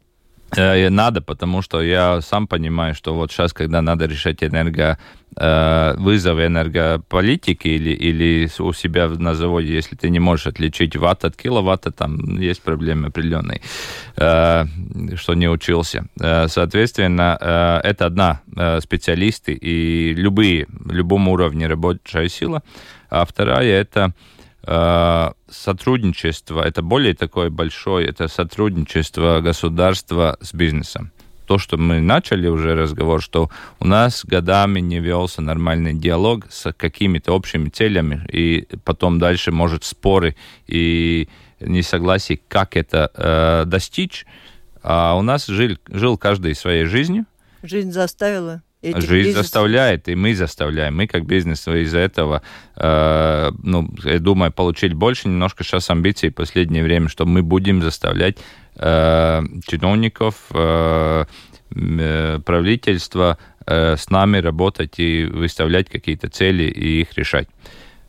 [0.56, 4.98] Э, надо, потому что я сам понимаю, что вот сейчас, когда надо решать энерго,
[5.36, 11.26] э, вызовы энергополитики или, или у себя на заводе, если ты не можешь отличить ватт
[11.26, 13.62] от киловатта, там есть проблемы определенные,
[14.16, 14.66] э,
[15.16, 16.06] что не учился.
[16.48, 18.42] Соответственно, это одна
[18.80, 22.64] специалисты и любые, любому уровне рабочая сила,
[23.10, 24.14] а вторая это
[24.64, 31.12] сотрудничество, это более такое большое, это сотрудничество государства с бизнесом.
[31.46, 36.74] То, что мы начали уже разговор, что у нас годами не велся нормальный диалог с
[36.74, 40.36] какими-то общими целями, и потом дальше, может, споры
[40.68, 41.30] и
[41.62, 44.26] несогласие, как это э, достичь.
[44.84, 47.26] А у нас жил, жил каждый своей жизнью.
[47.64, 48.62] Жизнь заставила.
[48.84, 49.36] Жизнь бизнес...
[49.36, 50.96] заставляет, и мы заставляем.
[50.96, 52.44] Мы как бизнес из-за этого,
[52.76, 57.82] э, ну, я думаю, получить больше немножко сейчас амбиций в последнее время, что мы будем
[57.82, 58.38] заставлять
[58.76, 61.26] э, чиновников, э,
[61.76, 67.48] э, правительства э, с нами работать и выставлять какие-то цели и их решать.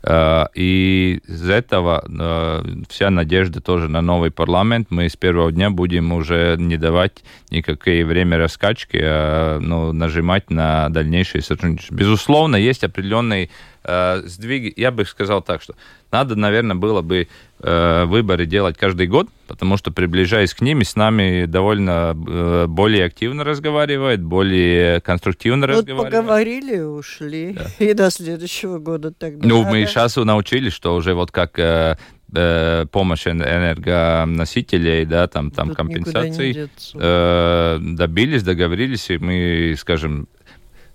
[0.03, 4.87] Э, и из этого э, вся надежда тоже на новый парламент.
[4.89, 10.89] Мы с первого дня будем уже не давать никакое время раскачки, а ну, нажимать на
[10.89, 11.95] дальнейшее сотрудничество.
[11.95, 13.49] Безусловно, есть определенные
[13.83, 14.73] э, сдвиги.
[14.75, 15.75] Я бы сказал так, что
[16.11, 17.27] надо, наверное, было бы
[17.59, 23.05] э, выборы делать каждый год, потому что, приближаясь к ним, с нами довольно э, более
[23.05, 26.11] активно разговаривает, более конструктивно вот разговаривает.
[26.11, 27.67] поговорили, ушли, да.
[27.85, 29.47] и до следующего года тогда.
[29.47, 31.97] Ну, мы сейчас научились, что уже вот как э,
[32.33, 40.27] э, помощь энергоносителей, да, там, там компенсации, э, добились, договорились, и мы, скажем,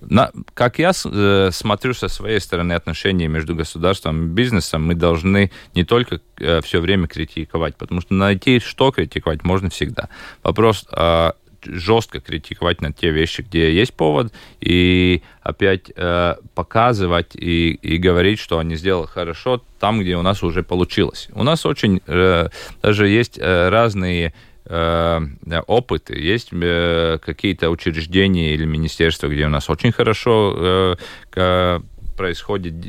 [0.09, 5.51] на, как я э, смотрю со своей стороны отношения между государством и бизнесом, мы должны
[5.75, 10.09] не только э, все время критиковать, потому что найти, что критиковать, можно всегда.
[10.43, 11.33] Вопрос э,
[11.67, 18.38] жестко критиковать на те вещи, где есть повод, и опять э, показывать и, и говорить,
[18.38, 21.29] что они сделали хорошо там, где у нас уже получилось.
[21.33, 22.49] У нас очень э,
[22.83, 24.35] даже есть э, разные
[24.66, 30.96] опыт, есть э, какие-то учреждения или министерства, где у нас очень хорошо
[31.37, 31.81] э,
[32.16, 32.81] происходит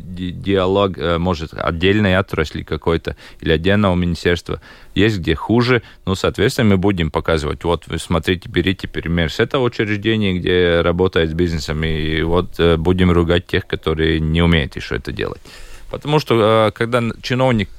[0.41, 4.61] диалог, может, отдельной отрасли какой-то или отдельного министерства.
[4.93, 9.63] Есть где хуже, ну, соответственно, мы будем показывать, вот, вы смотрите, берите пример с этого
[9.63, 15.11] учреждения, где работает с бизнесом, и вот будем ругать тех, которые не умеют еще это
[15.11, 15.41] делать.
[15.89, 17.69] Потому что, когда чиновник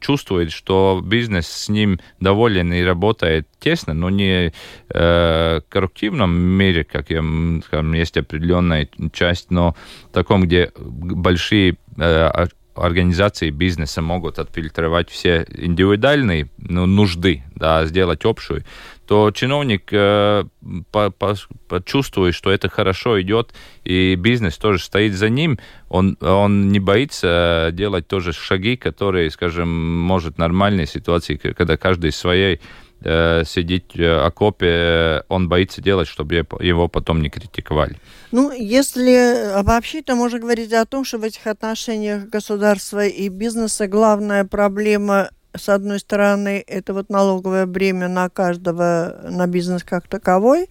[0.00, 4.52] чувствует, что бизнес с ним доволен и работает тесно, но не
[4.88, 7.22] э, корруптивном мире, как я,
[7.64, 9.74] скажем, есть определенная часть, но
[10.10, 18.24] в таком, где большие э, организации бизнеса могут отфильтровать все индивидуальные ну, нужды, да, сделать
[18.24, 18.64] общую,
[19.10, 20.44] то чиновник э,
[20.92, 21.34] по, по,
[21.66, 27.70] почувствует, что это хорошо идет, и бизнес тоже стоит за ним, он, он не боится
[27.72, 29.68] делать тоже шаги, которые, скажем,
[30.00, 32.60] может нормальной ситуации, когда каждый своей
[33.02, 37.96] э, сидеть в окопе, он боится делать, чтобы его потом не критиковали.
[38.30, 43.88] Ну, если обобщить, то можно говорить о том, что в этих отношениях государства и бизнеса
[43.88, 50.68] главная проблема с одной стороны, это вот налоговое бремя на каждого, на бизнес как таковой,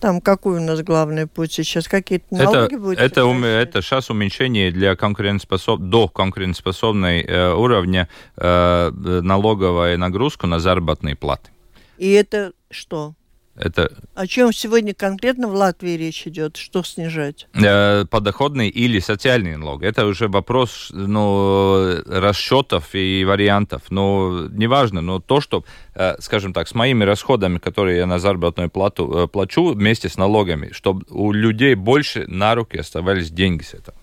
[0.00, 1.88] там какой у нас главный путь сейчас?
[1.88, 2.98] Какие-то налоги это, будут?
[2.98, 5.80] Это, ум, это сейчас уменьшение для конкурентоспособ...
[5.80, 11.50] до конкурентоспособной э, уровня э, налоговая нагрузку на заработные платы.
[11.96, 13.14] И это что?
[13.58, 13.92] Это...
[14.14, 16.56] О чем сегодня конкретно в Латвии речь идет?
[16.56, 17.48] Что снижать?
[17.54, 19.82] Э, подоходный или социальный налог.
[19.82, 23.82] Это уже вопрос ну, расчетов и вариантов.
[23.90, 28.70] Но неважно, но то, что, э, скажем так, с моими расходами, которые я на заработную
[28.70, 33.74] плату э, плачу вместе с налогами, чтобы у людей больше на руки оставались деньги с
[33.74, 33.97] этого.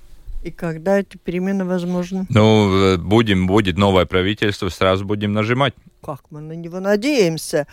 [0.45, 2.27] И когда эти перемены возможны?
[2.29, 5.73] Ну, будем, будет новое правительство, сразу будем нажимать
[6.05, 7.65] как мы на него надеемся.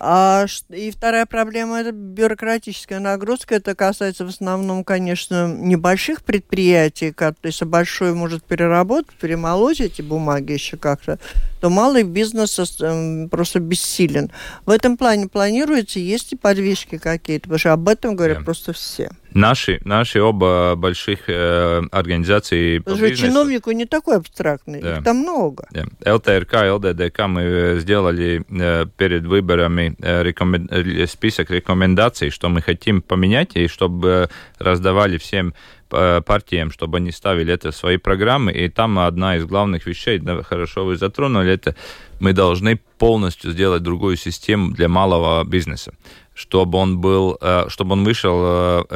[0.00, 3.54] А, и вторая проблема– это бюрократическая нагрузка.
[3.54, 10.52] Это касается в основном, конечно, небольших предприятий, то есть большой может переработать, перемолоть эти бумаги
[10.52, 11.20] еще как-то,
[11.66, 14.30] то малый бизнес эм, просто бессилен.
[14.66, 18.44] В этом плане планируется, есть и подвижки какие-то, потому что об этом говорят yeah.
[18.44, 19.10] просто все.
[19.34, 23.26] Наши, наши оба больших э, организации по бизнесу...
[23.26, 24.98] чиновнику не такой абстрактный, да.
[24.98, 25.66] их там много.
[25.72, 26.14] Да.
[26.14, 30.68] ЛТРК, ЛДДК мы э, сделали э, перед выборами э, рекомен...
[30.70, 35.52] Э, список рекомендаций, что мы хотим поменять, и чтобы раздавали всем
[35.88, 38.52] партиям, чтобы они ставили это в свои программы.
[38.52, 41.76] И там одна из главных вещей, хорошо вы затронули, это
[42.20, 45.92] мы должны полностью сделать другую систему для малого бизнеса
[46.34, 48.86] чтобы он был, чтобы он вышел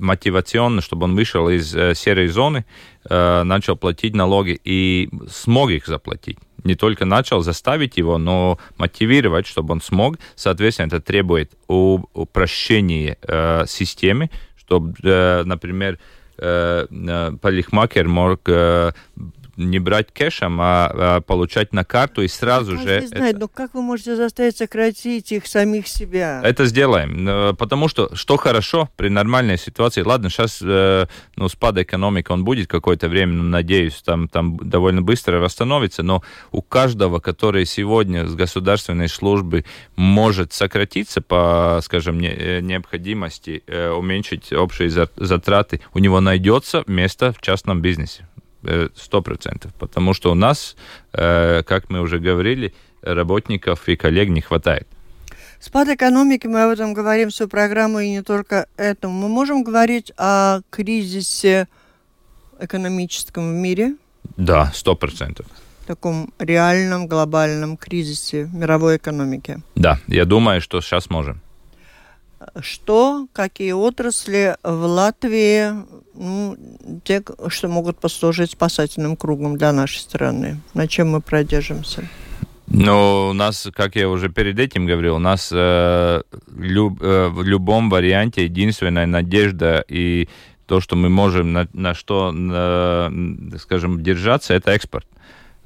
[0.00, 2.64] мотивационно, чтобы он вышел из серой зоны,
[3.06, 9.72] начал платить налоги и смог их заплатить не только начал заставить его, но мотивировать, чтобы
[9.72, 10.18] он смог.
[10.34, 18.92] Соответственно, это требует упрощения э, системы, чтобы, э, например, э, э парикмахер мог э,
[19.56, 23.06] не брать кэшем, а, а получать на карту и сразу ну, же...
[23.06, 23.38] Знает, это...
[23.38, 26.40] но как вы можете заставить сократить их самих себя?
[26.44, 32.30] Это сделаем, потому что что хорошо при нормальной ситуации, ладно, сейчас э, ну, спад экономики,
[32.30, 37.64] он будет какое-то время, ну, надеюсь, там, там довольно быстро восстановится, но у каждого, который
[37.66, 39.64] сегодня с государственной службы
[39.96, 47.32] может сократиться по, скажем, не, э, необходимости э, уменьшить общие затраты, у него найдется место
[47.32, 48.26] в частном бизнесе.
[48.96, 50.76] Сто процентов, потому что у нас,
[51.12, 54.86] э, как мы уже говорили, работников и коллег не хватает.
[55.60, 59.14] Спад экономики, мы об этом говорим всю программу, и не только этому.
[59.14, 61.66] Мы можем говорить о кризисе
[62.60, 63.96] экономическом в мире?
[64.36, 65.46] Да, сто процентов.
[65.84, 69.60] В таком реальном глобальном кризисе мировой экономики?
[69.74, 71.40] Да, я думаю, что сейчас можем.
[72.60, 75.72] Что, какие отрасли в Латвии,
[76.14, 76.56] ну,
[77.04, 80.60] те, что могут послужить спасательным кругом для нашей страны?
[80.74, 82.08] На чем мы продержимся?
[82.68, 86.22] Ну, у нас, как я уже перед этим говорил, у нас э,
[86.56, 90.28] люб, э, в любом варианте единственная надежда и
[90.66, 93.10] то, что мы можем на, на что, на,
[93.58, 95.06] скажем, держаться, это экспорт.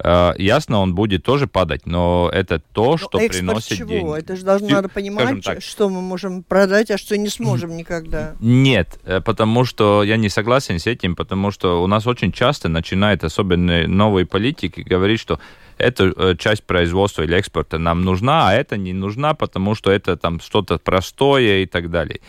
[0.03, 3.89] Uh, ясно, он будет тоже падать, но это то, но что приносит чего?
[3.89, 4.19] деньги.
[4.19, 8.35] Это же должно, надо понимать, так, что мы можем продать, а что не сможем никогда.
[8.39, 12.67] Нет, э, потому что я не согласен с этим, потому что у нас очень часто
[12.67, 15.39] начинает, особенно новые политики, говорить, что
[15.77, 20.17] эта э, часть производства или экспорта нам нужна, а это не нужна, потому что это
[20.17, 22.21] там что-то простое и так далее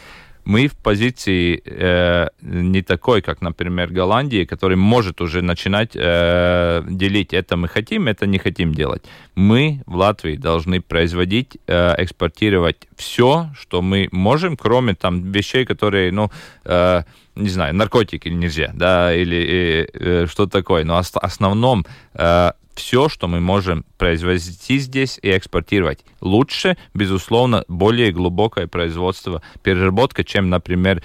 [0.45, 7.33] мы в позиции э, не такой, как, например, Голландии, который может уже начинать э, делить
[7.33, 9.03] это мы хотим, это не хотим делать.
[9.37, 16.13] Мы в Латвии должны производить, э, экспортировать все, что мы можем, кроме там вещей, которые,
[16.13, 16.31] ну,
[16.65, 17.03] э,
[17.37, 20.85] не знаю, наркотики нельзя, да, или э, что такое.
[20.85, 26.05] Но в основном э, все, что мы можем произвести здесь и экспортировать.
[26.21, 31.03] Лучше, безусловно, более глубокое производство, переработка, чем, например,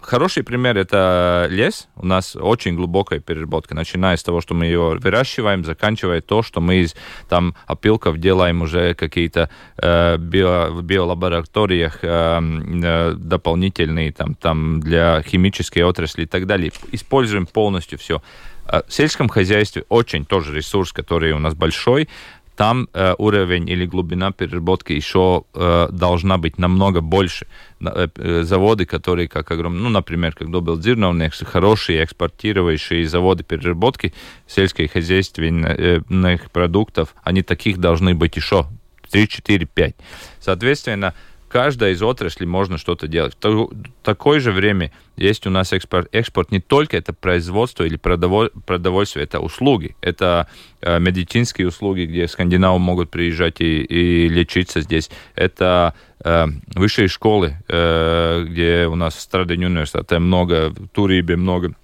[0.00, 1.88] Хороший пример это лес.
[1.94, 6.60] У нас очень глубокая переработка, начиная с того, что мы его выращиваем, заканчивая то, что
[6.60, 6.96] мы из
[7.28, 12.40] там опилков делаем уже какие-то э, био, в биолабораториях э,
[12.82, 16.72] э, дополнительные там, там для химической отрасли и так далее.
[16.92, 18.22] Используем полностью все.
[18.70, 22.08] А в сельском хозяйстве очень тоже ресурс, который у нас большой,
[22.54, 27.48] там э, уровень или глубина переработки еще э, должна быть намного больше.
[27.80, 34.14] Э, э, заводы, которые как огромные, ну, например, как Добил Дзирновник, хорошие экспортирующие заводы переработки
[34.46, 38.66] сельскохозяйственных продуктов, они таких должны быть еще
[39.10, 39.96] 3, 4, 5.
[40.38, 41.14] Соответственно,
[41.50, 43.36] каждая из отраслей можно что-то делать.
[43.42, 43.68] В
[44.02, 46.08] такое же время есть у нас экспорт.
[46.12, 49.96] Экспорт не только это производство или продовольствие, это услуги.
[50.00, 50.48] Это
[50.80, 55.10] э, медицинские услуги, где скандинавы могут приезжать и, и лечиться здесь.
[55.34, 55.94] Это
[56.24, 61.74] э, высшие школы, э, где у нас Страдень университете много, в Турибе много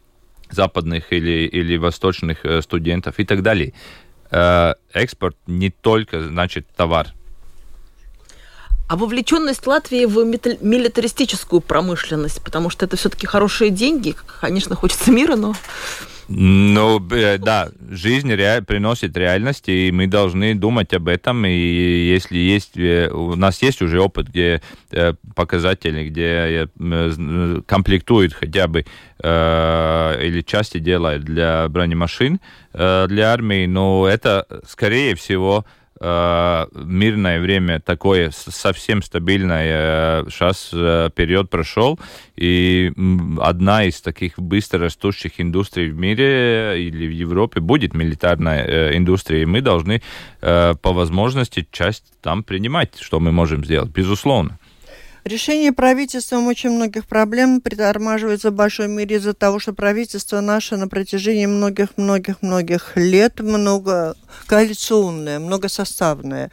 [0.48, 3.72] западных или, или восточных студентов и так далее.
[4.30, 7.08] Экспорт не только значит товар,
[8.88, 15.36] а вовлеченность Латвии в милитаристическую промышленность, потому что это все-таки хорошие деньги, конечно, хочется мира,
[15.36, 15.54] но...
[16.28, 18.60] Ну, да, жизнь ре...
[18.60, 21.46] приносит реальность, и мы должны думать об этом.
[21.46, 24.60] И если есть, э, у нас есть уже опыт, где
[24.90, 28.84] э, показатели, где э, комплектуют хотя бы
[29.18, 32.38] или части делают для бронемашин
[32.74, 41.50] для армии, но это, скорее всего, Э, мирное время такое совсем стабильное сейчас э, период
[41.50, 41.98] прошел,
[42.36, 42.92] и
[43.40, 49.42] одна из таких быстро растущих индустрий в мире или в Европе будет милитарная э, индустрия,
[49.42, 50.02] и мы должны
[50.40, 54.58] по возможности часть там принимать, что мы можем сделать, безусловно.
[55.26, 60.86] Решение правительством очень многих проблем притормаживается в большой мере из-за того, что правительство наше на
[60.86, 64.14] протяжении многих-многих-многих лет много
[64.46, 66.52] коалиционное, многосоставное.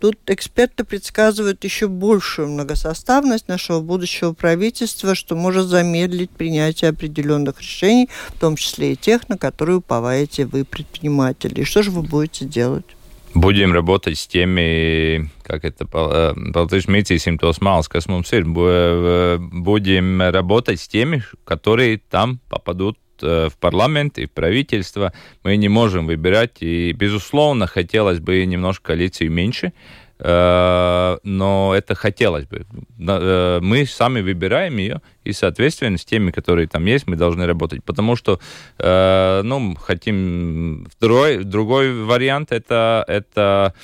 [0.00, 8.10] Тут эксперты предсказывают еще большую многосоставность нашего будущего правительства, что может замедлить принятие определенных решений,
[8.34, 11.60] в том числе и тех, на которые уповаете вы, предприниматели.
[11.60, 12.86] И что же вы будете делать?
[13.34, 16.90] Будем работать с теми, как это по-латышски
[17.38, 19.38] tos māls, kas mums.
[19.38, 25.12] Будем работать с теми, которые там попадут э, в парламент и в правительство.
[25.44, 29.72] Мы не можем выбирать, и, безусловно, хотелось бы немножко коалиции меньше,
[30.18, 32.66] э, но это хотелось бы.
[32.98, 37.84] Э, мы сами выбираем ее, и, соответственно, с теми, которые там есть, мы должны работать.
[37.84, 38.40] Потому что,
[38.78, 40.86] э, ну, хотим...
[40.96, 43.74] Второй, другой вариант это, это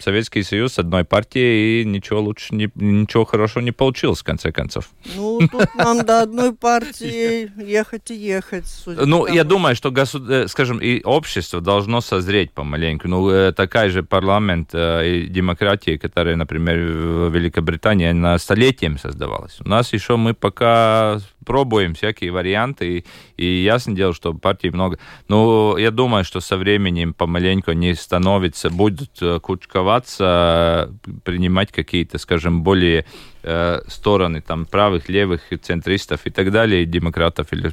[0.00, 4.52] Советский Союз с одной партией, и ничего лучше, не, ничего хорошего не получилось, в конце
[4.52, 4.90] концов.
[5.16, 8.66] Ну, тут нам до одной партии ехать и ехать.
[8.86, 13.08] Ну, я думаю, что, э, скажем, и общество должно созреть помаленьку.
[13.08, 19.58] Ну, э, такая же парламент э, и демократия, которая, например, в Великобритании, она столетием создавалась.
[19.64, 23.04] У нас еще мы пока пока пробуем всякие варианты, и,
[23.36, 24.98] и ясно дело, что партий много.
[25.28, 30.92] Но я думаю, что со временем помаленьку они становятся, будут э, кучковаться,
[31.24, 33.06] принимать какие-то, скажем, более
[33.42, 37.52] э, стороны там правых, левых, центристов и так далее, демократов.
[37.52, 37.72] Или,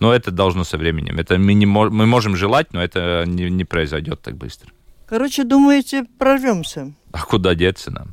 [0.00, 1.18] но это должно со временем.
[1.18, 4.70] Это мы, не, мы можем желать, но это не, не произойдет так быстро.
[5.06, 6.92] Короче, думаете, прорвемся?
[7.12, 8.08] А куда деться нам?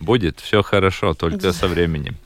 [0.00, 2.16] Будет все хорошо, только со временем.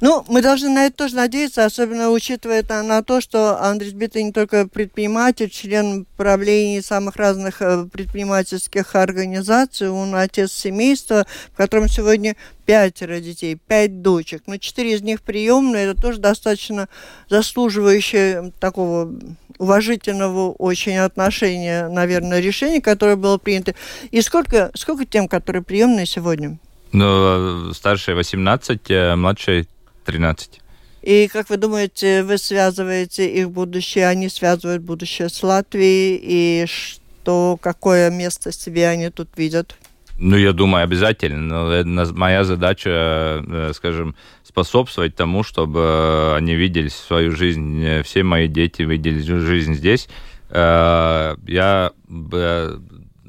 [0.00, 4.22] Ну, мы должны на это тоже надеяться, особенно учитывая это, на то, что Андрей Сбитый
[4.22, 11.88] не только предприниматель, член правления самых разных э, предпринимательских организаций, он отец семейства, в котором
[11.88, 12.36] сегодня
[12.66, 16.88] пятеро детей, пять дочек, но четыре из них приемные, это тоже достаточно
[17.28, 19.14] заслуживающее такого
[19.58, 23.74] уважительного очень отношения, наверное, решение, которое было принято.
[24.10, 26.58] И сколько, сколько тем, которые приемные сегодня?
[26.92, 29.66] Ну, старшая 18, а младшая
[30.08, 30.60] 13.
[31.02, 37.58] И как вы думаете, вы связываете их будущее, они связывают будущее с Латвией, и что,
[37.60, 39.76] какое место себе они тут видят?
[40.18, 41.84] Ну, я думаю, обязательно.
[42.14, 48.80] Моя задача, э, скажем, способствовать тому, чтобы они видели свою жизнь, э, все мои дети
[48.80, 50.08] видели жизнь здесь.
[50.48, 51.92] Э, я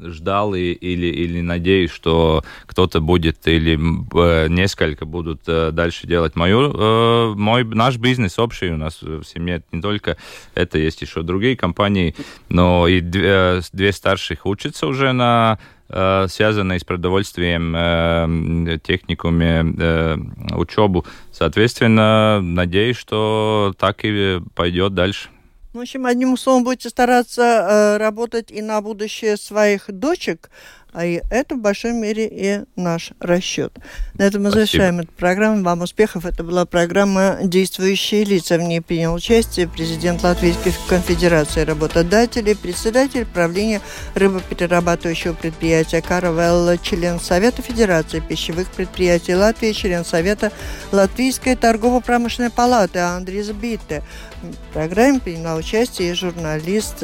[0.01, 6.35] ждал и, или, или надеюсь, что кто-то будет или э, несколько будут э, дальше делать
[6.35, 9.63] мою, э, мой, наш бизнес общий у нас в семье.
[9.71, 10.17] Не только
[10.55, 12.15] это, есть еще другие компании,
[12.49, 15.59] но и две, две старших учатся уже на
[15.91, 20.17] связанные с продовольствием э, техникуме э,
[20.51, 21.03] учебу.
[21.31, 25.29] Соответственно, надеюсь, что так и пойдет дальше.
[25.71, 30.49] В общем, одним словом, будете стараться э, работать и на будущее своих дочек,
[30.91, 33.73] а и это в большой мере и наш расчет.
[34.15, 35.63] На этом мы завершаем эту программу.
[35.63, 36.25] Вам успехов.
[36.25, 38.57] Это была программа «Действующие лица».
[38.57, 43.81] В ней принял участие президент Латвийской конфедерации работодателей, председатель правления
[44.15, 50.51] рыбоперерабатывающего предприятия «Каравелла», член Совета Федерации пищевых предприятий Латвии, член Совета
[50.91, 54.03] Латвийской торгово-промышленной палаты Андрей Збитте.
[54.41, 57.03] В программе приняла участие и журналист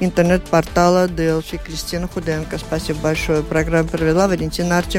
[0.00, 2.58] интернет-портала Делфи Кристина Худенко.
[2.58, 3.42] Спасибо большое.
[3.42, 4.98] Программу провела Валентина Артем.